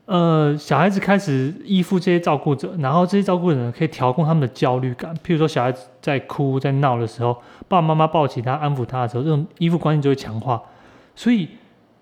[0.05, 5.13] 呃小孩子开始依附这些照顾者，然后这些照顾者可以调控他们的焦虑感。
[5.17, 7.33] 譬如说小孩子在哭在闹的时候，
[7.67, 10.63] 爸爸妈妈抱起他安抚他的时候，这种依附关系就会强化。
[11.13, 11.49] 所以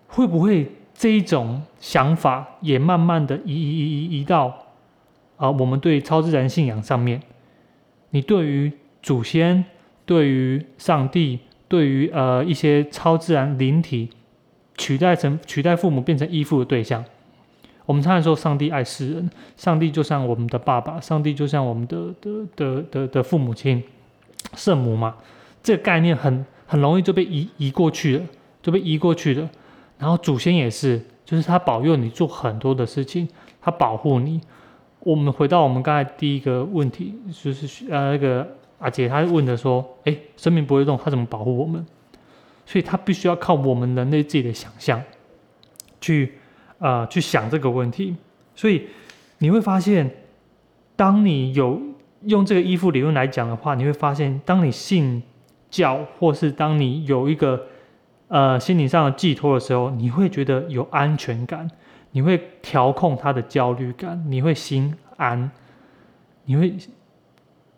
[0.07, 0.71] 会不会？
[0.99, 4.51] 这一种想法也慢慢的移移移移移到
[5.35, 7.21] 啊，我们对超自然信仰上面，
[8.09, 8.71] 你对于
[9.03, 9.63] 祖先、
[10.07, 14.09] 对于上帝、对于呃一些超自然灵体，
[14.75, 17.05] 取代成取代父母变成依附的对象。
[17.85, 23.83] 我们常常说上帝爱世人，上帝就像我们的爸爸，上帝就像我们的的的的的父母亲、
[24.55, 25.15] 圣母嘛。
[25.61, 28.25] 这个概念很很容易就被移移过去了，
[28.61, 29.49] 就被移过去了。
[29.99, 33.27] 然后祖先也是，就是他保佑你做很多的事情，
[33.61, 34.39] 他保护你。
[34.99, 38.47] 我们回到我们刚才第一个问题，就是呃那个
[38.79, 41.85] 阿杰他问的说，哎，生命不会动，他怎么保护我们？
[42.65, 45.01] 所以他必须要靠我们人类自己的想象，
[46.01, 46.33] 去
[46.79, 48.15] 啊去想这个问题。
[48.55, 48.87] 所以
[49.39, 50.09] 你会发现，
[50.95, 51.81] 当你有
[52.23, 55.23] 用这个依附理论来讲的话，你会发现，当你信
[55.69, 57.67] 教，或是当你有一个。
[58.29, 61.65] 呃，心理上的寄托的时候，你会觉得有安全感，
[62.11, 65.49] 你会调控他的焦虑感，你会心安，
[66.43, 66.75] 你会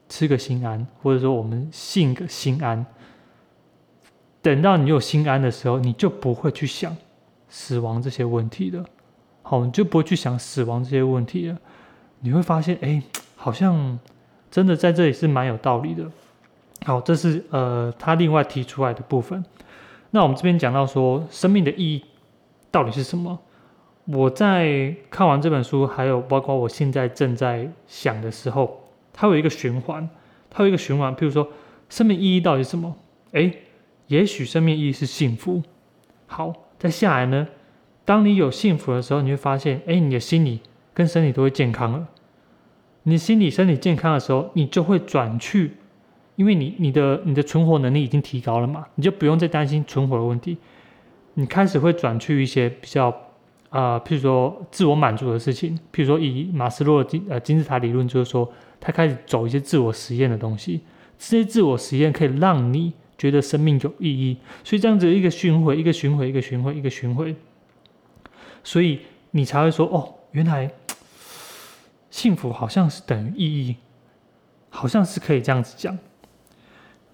[0.10, 2.86] 吃个心安，或者说我们信个心安。
[4.42, 6.98] 等到你有心安的时候，你就不会去想
[7.48, 8.84] 死亡这些问题了。
[9.42, 11.58] 好，你就不会去想死亡这些问题了。
[12.20, 13.02] 你会发现，哎，
[13.36, 13.98] 好像
[14.52, 16.04] 真的在这里是蛮有道理的。
[16.86, 19.44] 好，这是呃他另外提出来的部分。
[20.12, 22.04] 那我们这边讲到说，生命的意义
[22.72, 23.38] 到底是什么？
[24.06, 28.79] 我在看完这本书，还有包括我现在正在想的时候，
[29.20, 30.10] 它有一个循环，
[30.50, 31.14] 它有一个循环。
[31.14, 31.46] 譬如说，
[31.90, 32.96] 生命意义到底是什么？
[33.34, 33.54] 诶，
[34.08, 35.62] 也许生命意义是幸福。
[36.26, 37.46] 好，再下来呢，
[38.06, 40.62] 当你有幸福的时候，你会发现，诶，你的心理
[40.94, 42.08] 跟身体都会健康了。
[43.04, 45.74] 你心理、身体健康的时候，你就会转去。
[46.38, 50.58] 因为你你的你的存活能力已经提高了嘛，你就不用再担心存活的问题，
[51.34, 53.14] 你开始会转去一些比较
[53.70, 60.82] 啊，譬如说自我满足的事情，譬如说以马斯洛金呃金字塔理论，就是说他开始走一些自我实验的东西，
[61.18, 67.36] 这些自我实验可以让你觉得生命有意义，所以这样子一个循环，一个循环，一个循环，一个循环，
[68.64, 69.02] 所以
[69.32, 70.72] 你才会说哦，原来
[72.10, 73.76] 幸福好像是等于意义，
[74.70, 75.98] 好像是可以这样子讲。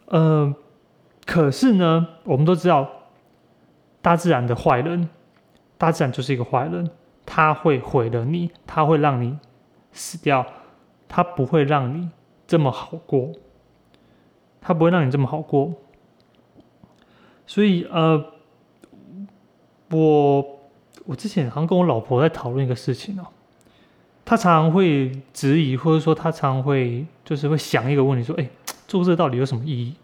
[0.06, 0.56] 呃，
[1.26, 2.88] 可是呢，我们都知道，
[4.02, 5.10] 大自然的坏人，
[5.86, 6.90] 大自然就是一个坏人，
[7.28, 9.38] 他会毁了你，他会让你
[9.92, 10.44] 死掉，
[11.08, 12.10] 他不会让你
[12.48, 13.32] 这么好过，
[14.60, 15.76] 他不会让你这么好过。
[17.46, 18.26] 所以，呃，
[19.92, 20.60] 我
[21.06, 23.28] 我之前好像跟我老婆在讨论一个事情哦，
[24.26, 28.50] 她常常会质疑，或者说她常常会就是会想一个问题，说，哎。
[28.88, 29.96] 做这到底有什么意义？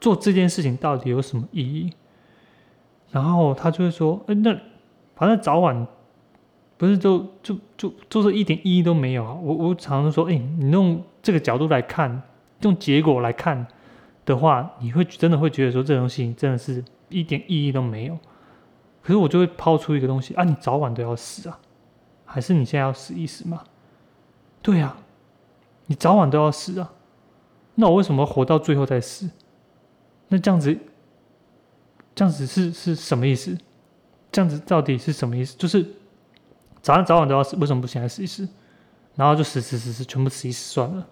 [0.00, 1.92] 做这件事情到底有什么意义？
[3.10, 4.58] 然后他就会说：“哎，那
[5.16, 5.86] 反正早晚
[6.76, 12.22] 不是就就就做这一点意义都没有啊！”我我常常说：“哎，你用这个角度来看，
[12.60, 13.66] 用结果来看
[14.24, 18.18] 的话，你会真的会觉得说这东西真的是一点意义都没有。”
[19.02, 21.58] 可是我就会抛出一个东西啊：“你早晚都要死啊，
[22.24, 23.62] 还是你现在要死一死吗？”
[24.62, 24.96] 对呀，
[25.86, 26.90] 你早晚都要死啊。
[27.74, 29.28] 那我为什么活到最后再死？
[30.28, 30.78] 那这样子
[32.14, 33.58] 这样子是是什么意思？
[34.34, 35.56] 这样子到底是什么意思？
[35.56, 35.86] 就是
[36.82, 38.48] 早上早晚都要死，为什么不现在死一死？
[39.14, 41.06] 然后就死死死死，全部死一死算了。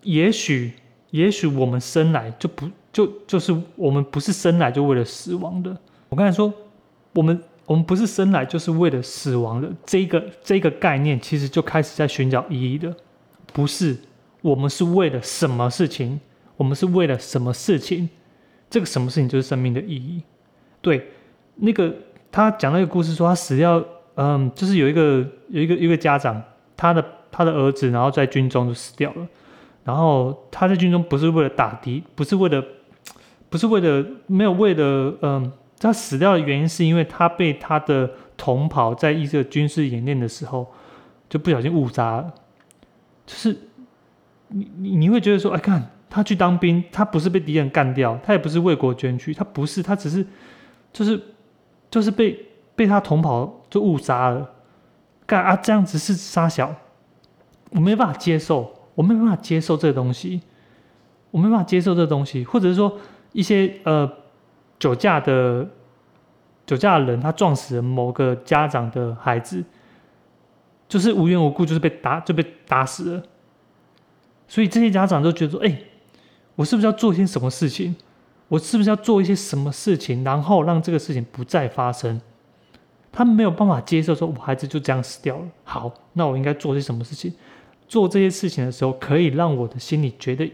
[0.00, 0.72] 也许
[1.10, 5.76] 也许我们生来就不就就是我们不是生来就为了死亡的。
[6.08, 6.50] 我刚才说
[7.12, 12.96] 我们我们不是生来就是为了死亡的，这个这个概念其实就开始在寻找意义的，
[13.52, 13.98] 不是
[14.40, 16.18] 我们是为了什么事情？
[16.56, 18.08] 我们是为了什么事情？
[18.70, 20.22] 这个什么事情就是生命的意义。
[20.80, 21.12] 对，
[21.56, 21.94] 那个
[22.30, 23.82] 他讲那个故事说他死掉，
[24.14, 26.42] 嗯，就是有一个有一个一个家长，
[26.76, 29.26] 他的他的儿子然后在军中就死掉了，
[29.84, 32.64] 然后他在军中不是为了打敌，不是为了，
[33.48, 40.66] 不是为了没有为了，嗯，他死掉的原因是因为他被他的同袍在一个军事演练的时候
[41.28, 42.34] 就不小心误杀了，
[43.26, 43.56] 就是
[44.48, 45.90] 你你你会觉得说，哎看。
[46.14, 50.22] 他去当兵，他不是被敌人干掉，他也不是为国捐躯，他不是，他只是，
[50.92, 51.18] 就是
[51.92, 54.50] 就是被被他同袍就误杀了，
[55.26, 56.74] 干啊这样子是杀小，
[57.70, 60.40] 我没办法接受，我没办法接受这个东西，
[61.30, 62.98] 我没办法接受这个东西，或者是说
[63.32, 64.10] 一些呃
[64.78, 65.68] 酒驾的
[66.64, 69.62] 酒驾的人，他撞死了某个家长的孩子，
[70.88, 73.22] 就是无缘无故就是被打就被打死了，
[74.48, 75.78] 所以这些家长都觉得说，哎。
[76.54, 77.96] 我是不是要做一些什么事情？
[78.52, 82.20] 我是不是要做一些什么事情，然后让这个事情不再发生？
[83.10, 85.48] 他没有办法接受说，我孩子就这样死掉了。
[85.64, 87.32] 好，那我应该做些什么事情？
[87.88, 90.52] 做这些事情的时候，可以让我的心里觉得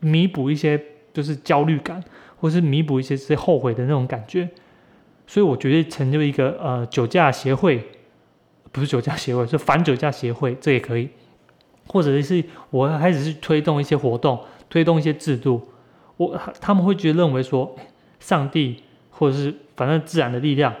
[0.00, 0.78] 弥补一些，
[1.14, 2.04] 就是焦虑感，
[2.38, 4.46] 或是弥补一些是后悔的那种感觉。
[5.26, 7.82] 所以，我决定成就一个呃酒驾协会，
[8.70, 11.08] 不是酒驾协会，是反酒驾协会，这也可以。
[11.86, 14.38] 或者是我开始去推动一些活动。
[14.68, 15.66] 推动一些制度，
[16.18, 17.74] 我他们会觉得认为说，
[18.20, 20.74] 上帝或者是反正自然的力量，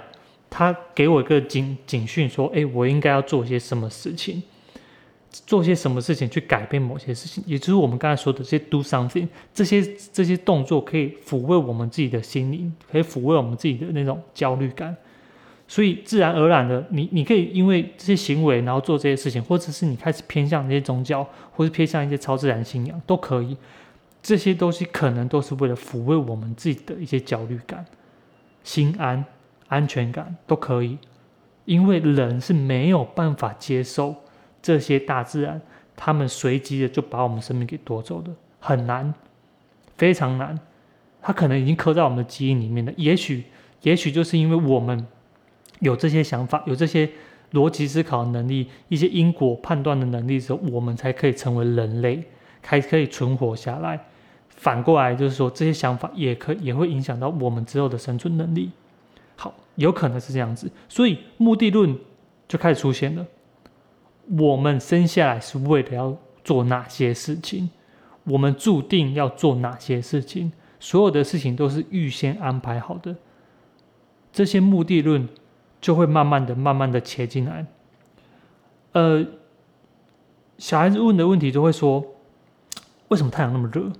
[0.50, 4.42] 他给我一个警警讯说，哎，我应该要做些什么事情，
[5.30, 14.96] 做些什么事情去改变某些事情，也就是我们刚才说的这些 do something，这些这些动作可以抚慰我们自己的心灵，可以抚慰我们自己的那种焦虑感，
[15.68, 23.56] 所以自然而然的，你你可以因为这些行为，然后做这些事情，或者是你开始偏向那些宗教，或是偏向一些超自然信仰，都可以。
[24.22, 27.84] 这些东西可能都是为了抚慰我们自己的一些焦虑感、
[28.62, 29.24] 心安、
[29.68, 30.98] 安全感都可以，
[31.64, 34.14] 因为人是没有办法接受
[34.60, 35.60] 这些大自然，
[35.96, 39.14] 他们随机的就把我们生命给夺走的，很难，
[39.96, 40.58] 非常难。
[41.20, 42.92] 他可能已经刻在我们的基因里面了。
[42.96, 43.44] 也许，
[43.82, 45.06] 也许就是因为我们
[45.80, 47.10] 有这些想法、有这些
[47.52, 52.24] 逻辑思考能力、一些因果判断的能力的时候，我们才可以成为人类。
[52.62, 53.98] 还可以存活下来，
[54.48, 58.70] 反过来就是说，这些想法也可也会影响到我们之后的生存能力。
[59.36, 61.96] 好，有可能是这样子，所以目的论
[62.46, 63.24] 就开始出现了。
[64.38, 67.70] 我们生下来是为了要做哪些事情？
[68.24, 70.52] 我们注定要做哪些事情？
[70.80, 73.16] 所有的事情都是预先安排好的。
[74.32, 75.26] 这些目的论
[75.80, 77.64] 就会慢慢的、慢慢的切进来。
[78.92, 79.24] 呃，
[80.58, 82.04] 小孩子问的问题就会说。
[83.08, 83.92] 为什么太阳那么热？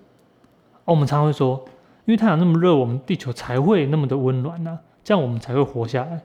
[0.85, 1.64] 我们常会说，
[2.07, 6.23] 因为太阳那么热，我们地球才会那么的温暖呢，这样我们才会活下来。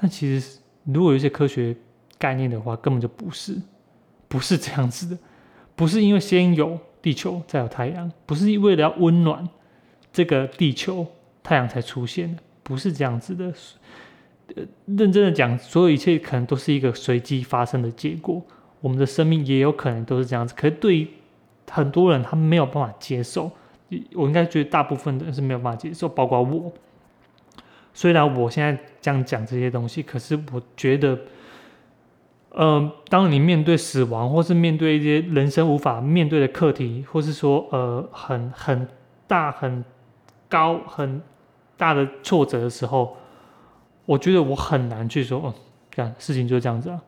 [0.00, 1.76] 但其实，如果有一些科学
[2.18, 3.60] 概念的话，根本就不是，
[4.28, 5.18] 不是这样子的，
[5.76, 9.46] 不是因为先有地球，再有太阳，不是为了要温暖
[10.12, 11.06] 这个地球，
[11.42, 13.52] 太阳才出现的，不是这样子的。
[14.56, 18.42] 呃，认真的讲，所有一切可能都是一个随机发生的结果。
[18.80, 21.06] 我们的生命也有可能都是这样子，可是对于
[21.70, 23.50] 很多人他没有办法接受，
[24.14, 26.72] 我应该觉得大部分的人是没有办法接受，包括我。
[27.92, 31.18] 虽然我现在这样讲这些东西，可是我觉得，
[32.50, 38.86] 呃，当你面对死亡，或是面对一些人生无法面对的课题，或是说呃很很
[39.26, 39.84] 大很
[40.48, 41.20] 高很
[41.76, 43.16] 大的挫折的时候，
[44.06, 45.54] 我觉得我很难去说，哦，
[45.90, 47.02] 干事情就是这样子啊，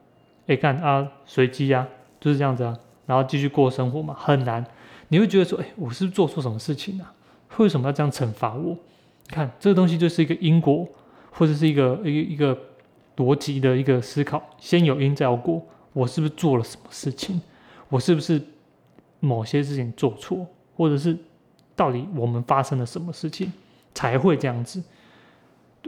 [0.49, 1.87] 哎干啊随机啊，
[2.19, 2.77] 就是这样子啊。
[3.07, 4.65] 然后继续过生活嘛，很难。
[5.09, 7.13] 你会觉得说，哎，我是不是做错什么事情啊？
[7.59, 8.77] 为什么要这样惩罚我？
[9.29, 10.89] 看这个东西就是一个因果，
[11.31, 12.59] 或者是一个一个一个
[13.17, 14.43] 逻辑的一个思考。
[14.59, 15.61] 先有因再有果，
[15.93, 17.41] 我是不是做了什么事情？
[17.91, 18.41] 我是不是
[19.21, 21.17] 某些事情做错，或者是
[21.77, 23.53] 到底我们发生了什么事情
[23.93, 24.83] 才会这样子？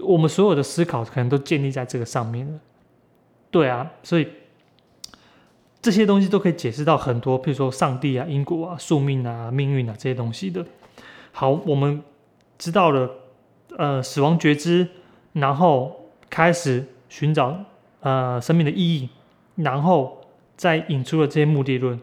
[0.03, 2.61] 我们所有的思考可能都建立在这个上面了。
[3.51, 4.29] 对啊，所以。
[5.85, 10.65] 这些东西都可以解释到很多，譬如说上帝啊、因果啊、宿命啊、命运啊这些东西的。
[11.31, 12.03] 好，我们
[12.57, 13.11] 知道了
[13.77, 14.89] 呃死亡觉知，
[15.35, 15.95] 然后
[16.31, 17.67] 开始寻找
[18.01, 19.11] 呃生命的意义，
[19.57, 20.23] 然后
[20.57, 22.01] 再引出了这些目的论。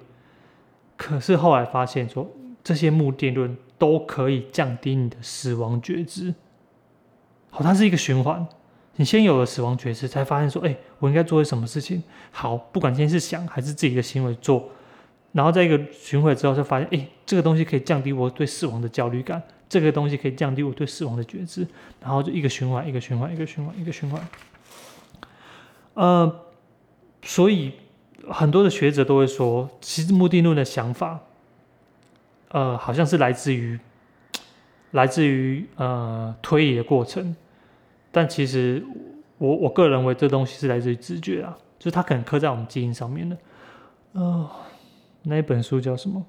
[0.95, 2.29] 可是后来发现说，
[2.63, 6.35] 这些目的论都可以降低你的死亡觉知。
[7.49, 8.47] 好，它是一个循环。
[9.01, 12.03] 你先有了死亡觉知，才发现说，哎，我应该做些什么事情。
[12.29, 14.69] 好，不管今天是想还是自己的行为做，
[15.31, 21.65] 然后在一个循环之后，就发现，哎，这个东西可以降低我对死亡的焦虑感，这个东西可以降低我对死亡的觉知，
[21.99, 24.27] 然后就一个循环，一个循环，一个循环，一个循环。
[25.95, 26.39] 呃，
[27.23, 27.71] 所以
[28.29, 31.19] 很多的学者都会说，其实目的论的想法，
[32.49, 33.79] 呃，好像是来自于
[34.91, 37.35] 来自于呃推理的过程。
[38.11, 38.85] 但其实，
[39.37, 43.37] 我我个人认为这东西是来自于直觉啊，就是它可能刻在我们基因上面的。
[44.11, 44.49] 呃，
[45.23, 46.25] 那一本书叫什么？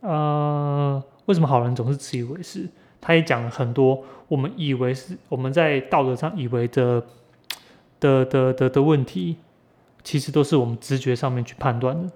[0.00, 2.68] 呃，为什么好人总是自以为是？
[3.00, 7.02] 他也讲了很多我们以为是我们在道德上以为的
[7.98, 9.38] 的的的的问题，
[10.04, 12.12] 其实都是我们直觉上面去判断的，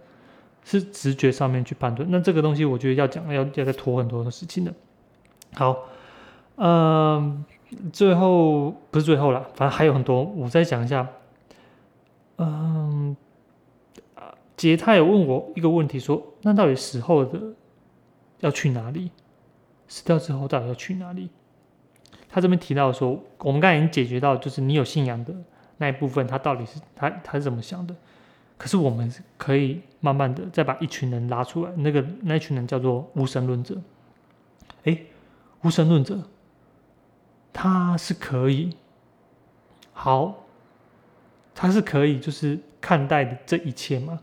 [0.62, 2.06] 是直觉上面去判断。
[2.10, 4.74] 那这个东西我觉得要讲要要再拖很多的事情的。
[5.54, 5.76] 好，
[6.56, 7.44] 嗯。
[7.92, 11.08] 最后不是最后了，反正还有很多，我再讲一下。
[12.38, 13.16] 嗯，
[14.56, 17.40] 杰他有问我一个问题，说那到底死后的
[18.40, 19.10] 要去哪里？
[19.88, 21.30] 死掉之后到底要去哪里？
[22.28, 25.34] 他这边提到说，我们刚才已经解决到，就是你有信仰的
[25.78, 27.94] 那一部分，他到底是他他是怎么想的？
[28.58, 33.80] 可是我们可以慢慢的再把一群人拉出来，那个那群人叫做无神论者。
[34.84, 34.98] 哎，
[35.62, 36.18] 无神论者。
[37.58, 38.76] 他是可以，
[39.94, 40.44] 好，
[41.54, 44.20] 他是可以，就是看待的这一切吗？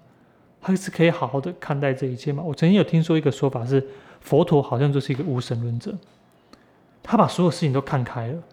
[0.62, 2.44] 他是可以好好的看待这一切吗？
[2.44, 3.84] 我曾经有听说一个说法是，
[4.22, 5.98] 佛陀好像就是一个无神论者，
[7.02, 8.44] 他把所有事情都看开了，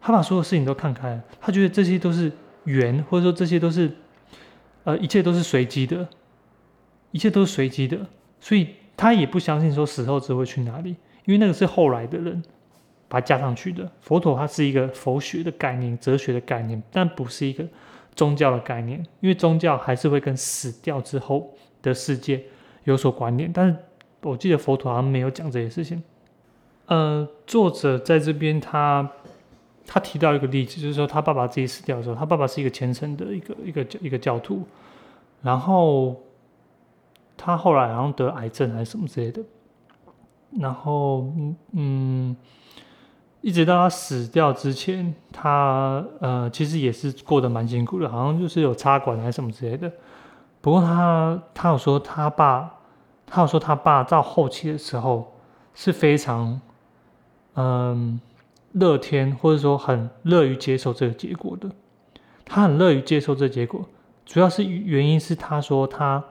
[0.00, 2.30] 他把所有事情都看开了，他觉得这些都是
[2.66, 3.90] 缘，或者说这些都是，
[4.84, 6.08] 呃，一切都是随机的，
[7.10, 8.06] 一切都是随机的，
[8.38, 10.90] 所以他也不相信说死后只会去哪里，
[11.24, 12.40] 因为那个是后来的人。
[13.08, 17.64] 把它加上去的佛陀，它是一个佛学的概念、哲学的概念，但不是一个
[18.14, 18.98] 宗教的概念。
[19.20, 22.42] 因为宗教还是会跟死掉之后的世界
[22.84, 23.52] 有所关联。
[23.52, 23.76] 但是
[24.22, 26.02] 我记得佛陀好像没有讲这些事情。
[26.86, 29.08] 呃，作者在这边他
[29.86, 34.66] 他提到一个例子，就是说他爸爸自己死掉的时候，他爸爸是一个虔诚的一个一个一个教徒，
[35.42, 36.22] 然后
[37.36, 39.42] 他后来好像得癌症还是什么之类的，
[40.58, 41.30] 然后
[41.72, 42.34] 嗯。
[43.44, 49.92] 一直到他死掉之前，他呃其实也是过得蛮辛苦的，好像就是有插管还是什么之类的。
[50.62, 52.76] 不过他他有说他爸，
[53.26, 55.36] 他有说他爸到后期的时候
[55.74, 56.58] 是非常
[57.56, 58.18] 嗯
[58.72, 61.68] 乐天，或者说很乐于接受这个结果的。
[62.46, 63.86] 他很乐于接受这结果，
[64.24, 66.24] 主要是原因是他说他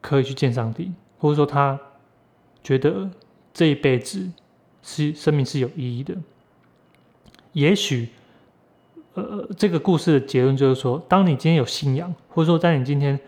[0.00, 1.78] 可以去见上帝，或者说他
[2.62, 3.10] 觉得
[3.52, 4.30] 这一辈子。
[4.82, 6.14] 是生命是有意义的。
[7.52, 8.08] 也许，
[9.14, 13.18] 呃，这个故事的结论就是说，当你今天有信仰，或者说在你今天，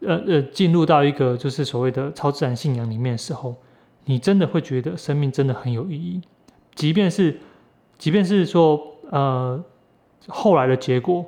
[0.00, 3.54] 呃呃，进入到一个就是所谓的超自然信仰里面的时候，
[4.06, 6.20] 你真的会觉得生命真的很有意义。
[6.74, 7.38] 即便是，
[7.96, 8.80] 即便是说，
[9.10, 9.62] 呃，
[10.26, 11.24] 后来的结果，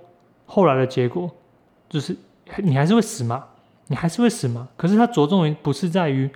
[0.46, 1.30] 后来的结果，
[1.88, 2.16] 就是
[2.58, 3.44] 你还是会死嘛，
[3.86, 4.68] 你还是会死嘛。
[4.76, 6.28] 可是它着重于不是在于。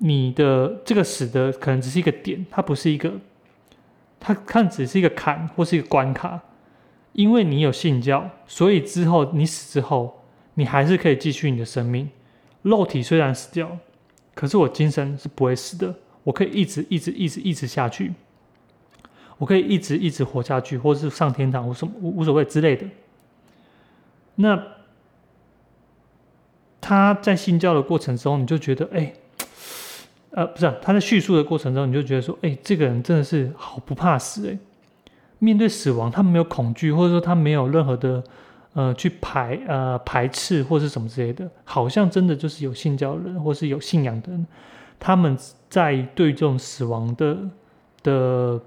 [0.00, 3.14] 你的这个死的可能只是一个点，它不是一个，
[4.20, 6.40] 它看只是一个坎或是一个关卡，
[7.14, 10.22] 因为你有信教，所以之后你死之后，
[10.54, 12.08] 你还是可以继续你的生命。
[12.62, 13.76] 肉体虽然死掉，
[14.36, 15.92] 可是我精神是不会死的，
[16.22, 18.14] 我可以一直一直一直一直下去，
[19.38, 22.86] 我可以一直一直活下去，或者是上天堂或什么无无所谓之类的。
[24.36, 24.62] 那
[26.80, 29.12] 他在信教的过程中，你就觉得哎。
[30.30, 34.58] 呃，不是，他在叙述的过程中，你就觉得说，哎，这个人真的是好不怕死哎，
[35.38, 38.22] 面对死亡，他没有恐惧，或者说他没有任何的
[38.74, 44.46] 呃去排呃排斥或是什么之类的，好像真的就是有信教人或是有信仰的人，
[45.00, 45.36] 他们
[45.70, 47.38] 在对这种死亡的
[48.02, 48.60] 的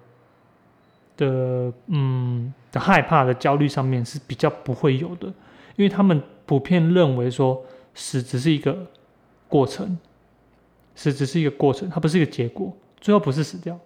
[1.15, 5.27] 的嗯的害怕的焦虑上面是比较不会有的，
[5.75, 8.75] 因为他们普遍认为说死只是一个
[9.47, 9.97] 过程。
[10.95, 13.79] 死只是一个过程，它不是一个结果，最后不是死掉。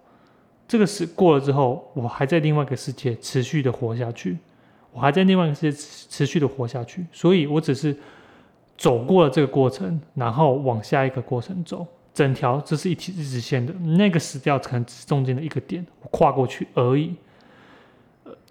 [0.67, 4.37] 这个死过了之后，我还在另外一个世界持续的活下去，
[4.91, 5.77] 我还在另外一个世界
[6.09, 7.05] 持续的活下去。
[7.11, 7.95] 所以我只是
[8.77, 11.85] 走过了这个过程，然后往下一个过程走。
[12.13, 17.13] 整条这是一体一直线的，那个死掉可能只是中间的一个点，我跨过去而已。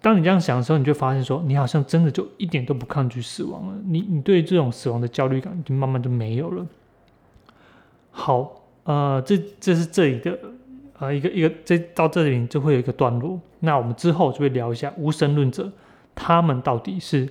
[0.03, 3.79] 当你这样想的时候，你就发现说，你好像真的就一点都不抗拒死亡了。
[3.87, 6.67] 你你对这种死亡的焦虑感，就慢慢就没有了。
[8.17, 10.39] 好，呃，这这是这里的
[11.01, 13.41] 呃一个一个，这到这里就会有一个段落。
[13.59, 15.71] 那我们之后就会聊一下无神论者
[16.15, 17.29] 他们到底是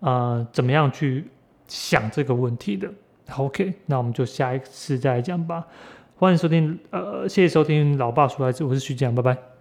[0.00, 1.24] 呃怎么样去
[1.68, 2.90] 想这个问题的。
[3.36, 5.64] OK，那我们就下一次再来讲吧。
[6.16, 9.55] 欢迎收听，呃，谢谢收听老爸说孩子，我是徐讲，拜拜。